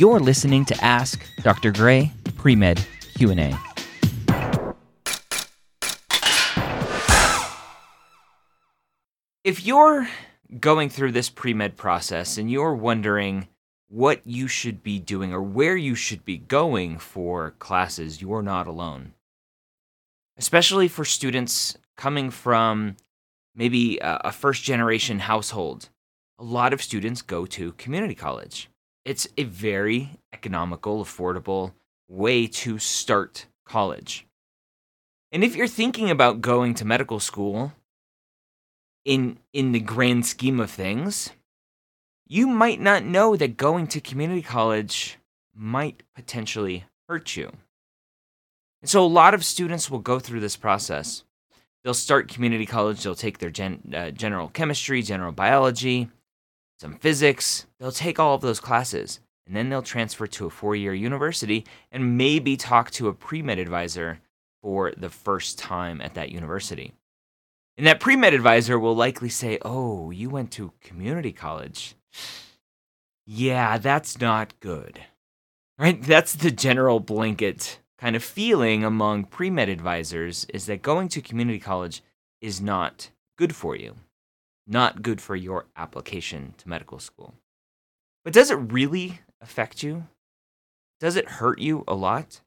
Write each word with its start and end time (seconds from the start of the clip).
You're 0.00 0.18
listening 0.18 0.64
to 0.64 0.82
Ask 0.82 1.26
Dr. 1.42 1.72
Gray 1.72 2.10
Pre-Med 2.38 2.82
Q&A. 3.18 3.54
If 9.44 9.66
you're 9.66 10.08
going 10.58 10.88
through 10.88 11.12
this 11.12 11.28
pre-med 11.28 11.76
process 11.76 12.38
and 12.38 12.50
you're 12.50 12.74
wondering 12.74 13.48
what 13.88 14.22
you 14.24 14.48
should 14.48 14.82
be 14.82 14.98
doing 14.98 15.34
or 15.34 15.42
where 15.42 15.76
you 15.76 15.94
should 15.94 16.24
be 16.24 16.38
going 16.38 16.96
for 16.98 17.50
classes, 17.58 18.22
you're 18.22 18.40
not 18.40 18.66
alone. 18.66 19.12
Especially 20.38 20.88
for 20.88 21.04
students 21.04 21.76
coming 21.98 22.30
from 22.30 22.96
maybe 23.54 23.98
a 24.00 24.32
first 24.32 24.64
generation 24.64 25.18
household. 25.18 25.90
A 26.38 26.42
lot 26.42 26.72
of 26.72 26.82
students 26.82 27.20
go 27.20 27.44
to 27.44 27.72
community 27.72 28.14
college. 28.14 28.70
It's 29.04 29.26
a 29.36 29.44
very 29.44 30.18
economical, 30.32 31.02
affordable 31.04 31.72
way 32.08 32.46
to 32.46 32.78
start 32.78 33.46
college. 33.64 34.26
And 35.32 35.44
if 35.44 35.56
you're 35.56 35.68
thinking 35.68 36.10
about 36.10 36.40
going 36.40 36.74
to 36.74 36.84
medical 36.84 37.20
school, 37.20 37.72
in 39.04 39.38
in 39.52 39.72
the 39.72 39.80
grand 39.80 40.26
scheme 40.26 40.60
of 40.60 40.70
things, 40.70 41.30
you 42.26 42.46
might 42.46 42.80
not 42.80 43.04
know 43.04 43.36
that 43.36 43.56
going 43.56 43.86
to 43.88 44.00
community 44.00 44.42
college 44.42 45.18
might 45.54 46.02
potentially 46.14 46.84
hurt 47.08 47.36
you. 47.36 47.50
And 48.82 48.88
so 48.88 49.04
a 49.04 49.06
lot 49.06 49.34
of 49.34 49.44
students 49.44 49.90
will 49.90 49.98
go 49.98 50.18
through 50.18 50.40
this 50.40 50.56
process. 50.56 51.24
They'll 51.82 51.94
start 51.94 52.28
community 52.28 52.66
college, 52.66 53.02
they'll 53.02 53.14
take 53.14 53.38
their 53.38 53.50
gen, 53.50 53.92
uh, 53.94 54.10
general 54.10 54.48
chemistry, 54.48 55.02
general 55.02 55.32
biology, 55.32 56.10
some 56.80 56.94
physics, 56.94 57.66
they'll 57.78 57.92
take 57.92 58.18
all 58.18 58.34
of 58.34 58.40
those 58.40 58.58
classes, 58.58 59.20
and 59.46 59.54
then 59.54 59.68
they'll 59.68 59.82
transfer 59.82 60.26
to 60.26 60.46
a 60.46 60.50
four 60.50 60.74
year 60.74 60.94
university 60.94 61.66
and 61.92 62.16
maybe 62.16 62.56
talk 62.56 62.90
to 62.92 63.08
a 63.08 63.12
pre 63.12 63.42
med 63.42 63.58
advisor 63.58 64.20
for 64.62 64.92
the 64.96 65.10
first 65.10 65.58
time 65.58 66.00
at 66.00 66.14
that 66.14 66.30
university. 66.30 66.92
And 67.76 67.86
that 67.86 68.00
pre 68.00 68.16
med 68.16 68.32
advisor 68.32 68.78
will 68.78 68.96
likely 68.96 69.28
say, 69.28 69.58
Oh, 69.62 70.10
you 70.10 70.30
went 70.30 70.52
to 70.52 70.72
community 70.80 71.32
college. 71.32 71.96
Yeah, 73.26 73.76
that's 73.76 74.18
not 74.18 74.58
good. 74.60 75.00
Right? 75.78 76.02
That's 76.02 76.34
the 76.34 76.50
general 76.50 77.00
blanket 77.00 77.78
kind 77.98 78.16
of 78.16 78.24
feeling 78.24 78.84
among 78.84 79.24
pre 79.24 79.50
med 79.50 79.68
advisors 79.68 80.46
is 80.46 80.64
that 80.66 80.80
going 80.80 81.08
to 81.08 81.20
community 81.20 81.58
college 81.60 82.02
is 82.40 82.58
not 82.58 83.10
good 83.36 83.54
for 83.54 83.76
you, 83.76 83.96
not 84.70 85.02
good 85.02 85.20
for 85.20 85.36
your 85.36 85.66
application 85.76 86.54
to 86.58 86.68
medical 86.68 86.98
school. 86.98 87.34
But 88.24 88.32
does 88.32 88.50
it 88.50 88.54
really 88.54 89.20
affect 89.40 89.82
you? 89.82 90.06
Does 91.00 91.16
it 91.16 91.28
hurt 91.28 91.58
you 91.58 91.84
a 91.88 91.94
lot? 91.94 92.40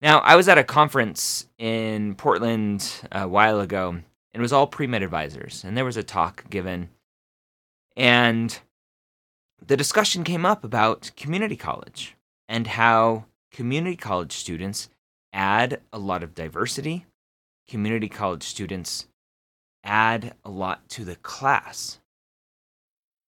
Now, 0.00 0.18
I 0.20 0.36
was 0.36 0.48
at 0.48 0.58
a 0.58 0.64
conference 0.64 1.46
in 1.58 2.14
Portland 2.14 3.02
a 3.10 3.26
while 3.28 3.60
ago, 3.60 3.90
and 3.90 4.04
it 4.32 4.40
was 4.40 4.52
all 4.52 4.66
pre 4.66 4.86
med 4.86 5.02
advisors. 5.02 5.64
And 5.64 5.76
there 5.76 5.84
was 5.84 5.96
a 5.96 6.02
talk 6.02 6.48
given. 6.48 6.90
And 7.96 8.58
the 9.64 9.76
discussion 9.76 10.22
came 10.22 10.46
up 10.46 10.64
about 10.64 11.10
community 11.16 11.56
college 11.56 12.14
and 12.48 12.66
how 12.66 13.24
community 13.50 13.96
college 13.96 14.32
students 14.32 14.88
add 15.32 15.80
a 15.92 15.98
lot 15.98 16.22
of 16.22 16.34
diversity. 16.34 17.06
Community 17.68 18.08
college 18.08 18.44
students 18.44 19.08
add 19.86 20.34
a 20.44 20.50
lot 20.50 20.88
to 20.90 21.04
the 21.04 21.16
class. 21.16 22.00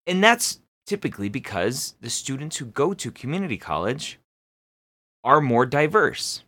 And 0.06 0.22
that's 0.22 0.60
typically 0.86 1.28
because 1.28 1.94
the 2.00 2.10
students 2.10 2.56
who 2.56 2.66
go 2.66 2.94
to 2.94 3.10
community 3.10 3.58
college 3.58 4.18
are 5.24 5.40
more 5.40 5.66
diverse. 5.66 6.42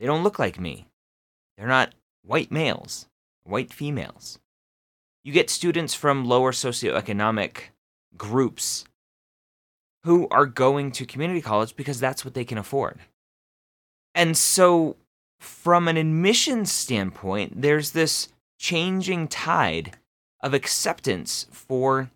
They 0.00 0.06
don't 0.06 0.22
look 0.22 0.38
like 0.38 0.58
me. 0.60 0.88
They're 1.56 1.66
not 1.66 1.94
white 2.24 2.50
males 2.50 3.06
white 3.44 3.72
females. 3.72 4.38
You 5.24 5.32
get 5.32 5.50
students 5.50 5.94
from 5.94 6.24
lower 6.24 6.52
socioeconomic 6.52 7.70
groups 8.16 8.84
who 10.04 10.26
are 10.30 10.46
going 10.46 10.90
to 10.92 11.06
community 11.06 11.40
college 11.40 11.76
because 11.76 12.00
that's 12.00 12.24
what 12.24 12.34
they 12.34 12.44
can 12.44 12.58
afford. 12.58 12.98
And 14.14 14.36
so, 14.36 14.96
from 15.40 15.88
an 15.88 15.96
admissions 15.96 16.70
standpoint, 16.72 17.62
there's 17.62 17.92
this 17.92 18.28
changing 18.62 19.26
tide 19.26 19.98
of 20.40 20.54
acceptance 20.54 21.48
for 21.50 22.12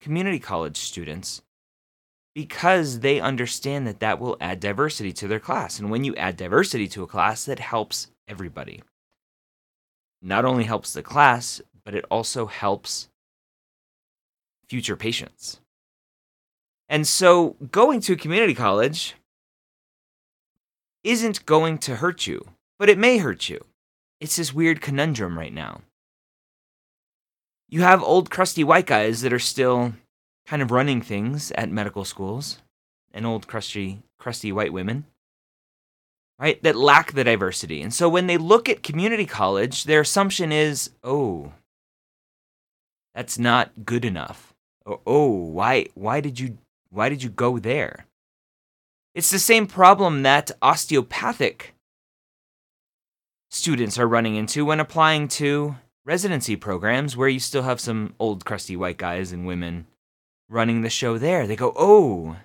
community 0.00 0.38
college 0.38 0.76
students 0.76 1.42
because 2.32 3.00
they 3.00 3.18
understand 3.18 3.88
that 3.88 3.98
that 3.98 4.20
will 4.20 4.36
add 4.40 4.60
diversity 4.60 5.12
to 5.12 5.26
their 5.26 5.40
class. 5.40 5.80
And 5.80 5.90
when 5.90 6.04
you 6.04 6.14
add 6.14 6.36
diversity 6.36 6.86
to 6.88 7.02
a 7.02 7.08
class, 7.08 7.44
that 7.44 7.58
helps 7.58 8.06
everybody 8.28 8.84
not 10.22 10.44
only 10.44 10.62
helps 10.62 10.92
the 10.92 11.02
class, 11.02 11.60
but 11.84 11.96
it 11.96 12.04
also 12.08 12.46
helps 12.46 13.08
future 14.68 14.96
patients. 14.96 15.58
And 16.88 17.04
so 17.04 17.56
going 17.72 18.00
to 18.02 18.12
a 18.12 18.16
community 18.16 18.54
college 18.54 19.16
isn't 21.02 21.44
going 21.46 21.78
to 21.78 21.96
hurt 21.96 22.28
you, 22.28 22.46
but 22.78 22.88
it 22.88 22.96
may 22.98 23.18
hurt 23.18 23.48
you. 23.48 23.64
It's 24.20 24.36
this 24.36 24.52
weird 24.52 24.80
conundrum 24.80 25.38
right 25.38 25.52
now. 25.52 25.82
You 27.68 27.82
have 27.82 28.02
old 28.02 28.30
crusty 28.30 28.64
white 28.64 28.86
guys 28.86 29.22
that 29.22 29.32
are 29.32 29.38
still 29.38 29.94
kind 30.46 30.62
of 30.62 30.70
running 30.70 31.00
things 31.00 31.52
at 31.52 31.70
medical 31.70 32.04
schools 32.04 32.58
and 33.12 33.24
old 33.24 33.46
crusty 33.46 34.02
crusty 34.18 34.52
white 34.52 34.72
women 34.72 35.06
right, 36.40 36.62
that 36.62 36.74
lack 36.74 37.12
the 37.12 37.22
diversity. 37.22 37.82
And 37.82 37.92
so 37.92 38.08
when 38.08 38.26
they 38.26 38.38
look 38.38 38.68
at 38.68 38.82
community 38.82 39.26
college, 39.26 39.84
their 39.84 40.00
assumption 40.00 40.50
is, 40.50 40.90
oh, 41.04 41.52
that's 43.14 43.38
not 43.38 43.84
good 43.84 44.04
enough. 44.04 44.54
Or, 44.86 45.00
oh, 45.06 45.28
why, 45.28 45.86
why 45.94 46.20
did 46.20 46.40
you, 46.40 46.56
why 46.88 47.10
did 47.10 47.22
you 47.22 47.28
go 47.28 47.58
there? 47.58 48.06
It's 49.14 49.30
the 49.30 49.38
same 49.38 49.66
problem 49.66 50.22
that 50.22 50.50
osteopathic 50.62 51.74
students 53.50 53.98
are 53.98 54.08
running 54.08 54.36
into 54.36 54.64
when 54.64 54.80
applying 54.80 55.28
to 55.28 55.76
residency 56.04 56.56
programs 56.56 57.16
where 57.16 57.28
you 57.28 57.40
still 57.40 57.62
have 57.62 57.80
some 57.80 58.14
old 58.18 58.44
crusty 58.44 58.76
white 58.76 58.96
guys 58.96 59.32
and 59.32 59.46
women 59.46 59.86
running 60.48 60.80
the 60.80 60.90
show 60.90 61.18
there. 61.18 61.46
They 61.46 61.56
go, 61.56 61.72
oh, 61.76 62.36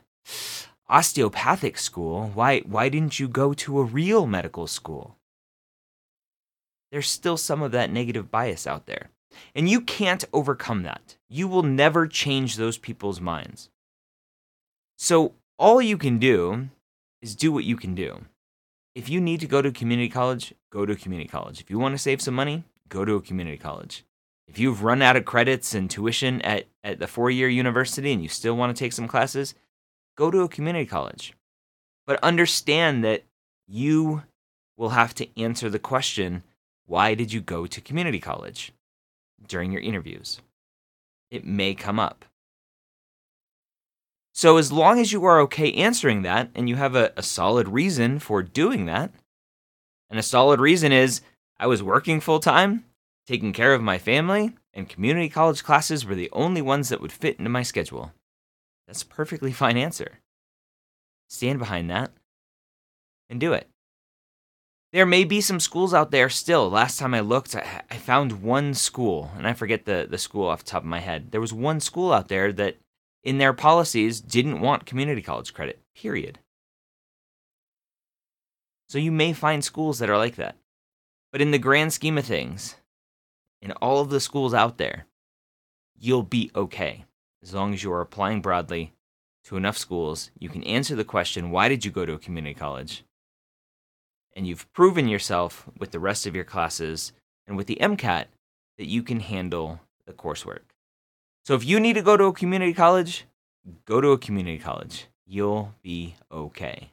osteopathic 0.90 1.78
school, 1.78 2.32
why, 2.34 2.60
why 2.62 2.90
didn't 2.90 3.20
you 3.20 3.28
go 3.28 3.54
to 3.54 3.80
a 3.80 3.84
real 3.84 4.28
medical 4.28 4.68
school? 4.68 5.16
There's 6.92 7.08
still 7.08 7.38
some 7.38 7.62
of 7.62 7.72
that 7.72 7.92
negative 7.92 8.32
bias 8.32 8.68
out 8.68 8.86
there. 8.86 9.10
And 9.54 9.70
you 9.70 9.82
can't 9.82 10.24
overcome 10.32 10.84
that. 10.84 11.18
You 11.30 11.48
will 11.48 11.64
never 11.64 12.08
change 12.08 12.56
those 12.56 12.78
people's 12.78 13.20
minds. 13.20 13.70
So, 14.98 15.34
all 15.58 15.82
you 15.82 15.98
can 15.98 16.20
do 16.20 16.70
is 17.22 17.36
do 17.36 17.52
what 17.52 17.66
you 17.66 17.76
can 17.76 17.96
do. 17.96 18.26
If 18.96 19.10
you 19.10 19.20
need 19.20 19.42
to 19.42 19.48
go 19.48 19.62
to 19.62 19.72
community 19.72 20.08
college, 20.08 20.54
go 20.72 20.86
to 20.86 20.96
community 20.96 21.28
college. 21.28 21.60
If 21.60 21.70
you 21.70 21.78
want 21.78 21.94
to 21.94 22.00
save 22.00 22.22
some 22.22 22.34
money, 22.34 22.64
go 22.88 23.04
to 23.04 23.16
a 23.16 23.22
community 23.22 23.58
college. 23.58 24.06
If 24.48 24.58
you've 24.58 24.84
run 24.84 25.02
out 25.02 25.18
of 25.18 25.26
credits 25.26 25.74
and 25.74 25.90
tuition 25.90 26.42
at, 26.44 26.66
at 26.82 27.00
the 27.00 27.08
four 27.08 27.30
year 27.30 27.50
university 27.50 28.14
and 28.14 28.24
you 28.24 28.30
still 28.30 28.56
want 28.56 28.76
to 28.76 28.80
take 28.80 28.94
some 28.94 29.08
classes, 29.08 29.54
go 30.16 30.32
to 30.32 30.42
a 30.42 30.48
community 30.50 30.86
college. 30.86 31.34
But 32.08 32.24
understand 32.24 33.04
that 33.04 33.24
you 33.68 34.24
will 34.78 34.90
have 34.90 35.14
to 35.16 35.40
answer 35.40 35.70
the 35.70 35.80
question 35.80 36.44
why 36.86 37.16
did 37.16 37.34
you 37.34 37.42
go 37.42 37.66
to 37.66 37.82
community 37.82 38.20
college 38.20 38.72
during 39.48 39.72
your 39.72 39.82
interviews? 39.82 40.40
It 41.32 41.46
may 41.46 41.74
come 41.74 42.00
up. 42.00 42.24
So, 44.36 44.58
as 44.58 44.70
long 44.70 45.00
as 45.00 45.14
you 45.14 45.24
are 45.24 45.40
okay 45.42 45.72
answering 45.72 46.24
that 46.24 46.50
and 46.56 46.68
you 46.68 46.76
have 46.76 46.94
a, 46.94 47.14
a 47.16 47.24
solid 47.24 47.70
reason 47.70 48.20
for 48.20 48.44
doing 48.44 48.86
that, 48.86 49.14
and 50.10 50.20
a 50.20 50.24
solid 50.24 50.60
reason 50.60 50.92
is 50.92 51.22
I 51.58 51.68
was 51.68 51.82
working 51.82 52.20
full 52.20 52.42
time, 52.42 52.84
taking 53.26 53.54
care 53.54 53.74
of 53.74 53.82
my 53.82 53.98
family, 53.98 54.52
and 54.74 54.90
community 54.90 55.30
college 55.30 55.64
classes 55.64 56.06
were 56.06 56.16
the 56.16 56.30
only 56.34 56.62
ones 56.62 56.90
that 56.90 57.00
would 57.00 57.14
fit 57.14 57.38
into 57.40 57.50
my 57.50 57.64
schedule. 57.64 58.12
That's 58.88 59.04
a 59.04 59.08
perfectly 59.08 59.52
fine 59.54 59.78
answer. 59.78 60.20
Stand 61.30 61.60
behind 61.60 61.90
that 61.90 62.12
and 63.30 63.40
do 63.40 63.54
it. 63.54 63.70
There 64.92 65.06
may 65.06 65.24
be 65.24 65.40
some 65.40 65.62
schools 65.62 65.94
out 65.94 66.12
there 66.12 66.30
still. 66.30 66.70
Last 66.70 67.00
time 67.00 67.14
I 67.14 67.22
looked, 67.22 67.56
I, 67.56 67.84
I 67.90 67.96
found 67.96 68.44
one 68.44 68.74
school, 68.74 69.32
and 69.38 69.48
I 69.48 69.54
forget 69.54 69.86
the, 69.86 70.06
the 70.10 70.18
school 70.18 70.48
off 70.48 70.66
the 70.66 70.72
top 70.72 70.84
of 70.84 70.90
my 70.90 71.00
head. 71.00 71.32
There 71.32 71.42
was 71.42 71.54
one 71.54 71.80
school 71.80 72.12
out 72.12 72.28
there 72.28 72.52
that, 72.52 72.76
in 73.26 73.40
their 73.40 73.54
policies, 73.54 74.22
didn't 74.22 74.62
want 74.62 74.86
community 74.86 75.22
college 75.22 75.54
credit, 75.54 75.80
period. 75.96 76.40
So 78.88 79.00
you 79.00 79.12
may 79.12 79.34
find 79.34 79.64
schools 79.64 80.00
that 80.00 80.10
are 80.10 80.18
like 80.18 80.36
that. 80.36 80.56
But 81.32 81.42
in 81.42 81.52
the 81.52 81.58
grand 81.58 81.92
scheme 81.92 82.18
of 82.18 82.26
things, 82.26 82.76
in 83.62 83.74
all 83.74 84.00
of 84.00 84.10
the 84.10 84.22
schools 84.22 84.54
out 84.54 84.78
there, 84.78 85.08
you'll 85.98 86.24
be 86.24 86.52
okay 86.56 87.04
as 87.44 87.54
long 87.54 87.74
as 87.74 87.84
you 87.84 87.92
are 87.92 88.02
applying 88.02 88.42
broadly 88.42 88.94
to 89.46 89.58
enough 89.58 89.78
schools, 89.78 90.32
you 90.40 90.50
can 90.50 90.64
answer 90.64 90.96
the 90.96 91.04
question, 91.04 91.52
why 91.52 91.70
did 91.70 91.86
you 91.86 91.92
go 91.92 92.06
to 92.06 92.14
a 92.14 92.20
community 92.20 92.56
college? 92.56 93.04
And 94.36 94.48
you've 94.48 94.72
proven 94.74 95.08
yourself 95.08 95.68
with 95.78 95.92
the 95.92 96.00
rest 96.00 96.26
of 96.26 96.36
your 96.36 96.44
classes 96.44 97.14
and 97.46 97.56
with 97.56 97.68
the 97.68 97.78
MCAT 97.80 98.26
that 98.78 98.88
you 98.88 99.04
can 99.04 99.20
handle 99.20 99.80
the 100.06 100.14
coursework. 100.14 100.75
So 101.46 101.54
if 101.54 101.64
you 101.64 101.80
need 101.80 101.94
to 101.94 102.02
go 102.02 102.18
to 102.18 102.24
a 102.24 102.34
community 102.34 102.74
college, 102.74 103.26
go 103.86 104.02
to 104.02 104.10
a 104.10 104.18
community 104.18 104.58
college. 104.58 105.06
You'll 105.28 105.76
be 105.84 106.16
okay. 106.32 106.90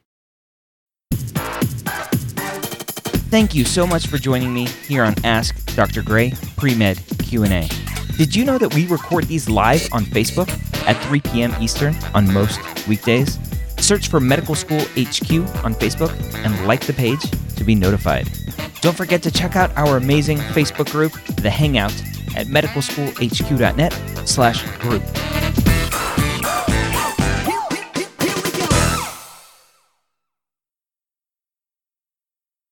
Thank 3.31 3.55
you 3.55 3.65
so 3.65 3.87
much 3.87 4.05
for 4.05 4.19
joining 4.19 4.53
me 4.53 4.67
here 4.67 5.03
on 5.03 5.15
Ask 5.23 5.75
Dr. 5.75 6.03
Gray 6.03 6.33
Pre-Med 6.55 6.99
Q&A. 7.17 7.67
Did 8.15 8.35
you 8.35 8.45
know 8.45 8.59
that 8.59 8.75
we 8.75 8.85
record 8.85 9.23
these 9.23 9.49
live 9.49 9.89
on 9.91 10.05
Facebook 10.05 10.51
at 10.87 11.03
3 11.05 11.21
p.m. 11.21 11.55
Eastern 11.59 11.95
on 12.13 12.31
most 12.31 12.59
weekdays? 12.87 13.39
Search 13.79 14.07
for 14.07 14.19
Medical 14.19 14.53
School 14.53 14.81
HQ 14.81 15.31
on 15.65 15.73
Facebook 15.73 16.13
and 16.45 16.67
like 16.67 16.85
the 16.85 16.93
page 16.93 17.21
to 17.55 17.63
be 17.63 17.73
notified. 17.73 18.29
Don't 18.81 18.95
forget 18.95 19.23
to 19.23 19.31
check 19.31 19.55
out 19.55 19.75
our 19.75 19.97
amazing 19.97 20.37
Facebook 20.37 20.91
group, 20.91 21.13
The 21.37 21.49
Hangout, 21.49 21.99
at 22.35 22.45
medicalschoolhq.net 22.47 24.12
slash 24.25 24.63
group. 24.79 25.03